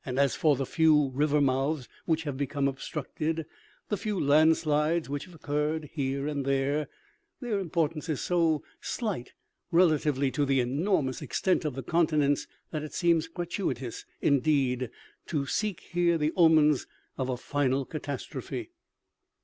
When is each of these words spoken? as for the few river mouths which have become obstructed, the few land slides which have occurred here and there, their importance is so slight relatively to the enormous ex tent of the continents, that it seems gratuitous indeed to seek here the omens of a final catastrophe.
as 0.03 0.35
for 0.35 0.55
the 0.55 0.65
few 0.65 1.09
river 1.13 1.39
mouths 1.39 1.87
which 2.07 2.23
have 2.23 2.35
become 2.35 2.67
obstructed, 2.67 3.45
the 3.89 3.95
few 3.95 4.19
land 4.19 4.57
slides 4.57 5.07
which 5.07 5.25
have 5.25 5.35
occurred 5.35 5.91
here 5.93 6.25
and 6.25 6.43
there, 6.43 6.87
their 7.39 7.59
importance 7.59 8.09
is 8.09 8.19
so 8.19 8.63
slight 8.81 9.33
relatively 9.69 10.31
to 10.31 10.43
the 10.43 10.59
enormous 10.59 11.21
ex 11.21 11.39
tent 11.39 11.63
of 11.65 11.75
the 11.75 11.83
continents, 11.83 12.47
that 12.71 12.81
it 12.81 12.95
seems 12.95 13.27
gratuitous 13.27 14.03
indeed 14.21 14.89
to 15.27 15.45
seek 15.45 15.81
here 15.81 16.17
the 16.17 16.33
omens 16.35 16.87
of 17.15 17.29
a 17.29 17.37
final 17.37 17.85
catastrophe. 17.85 18.71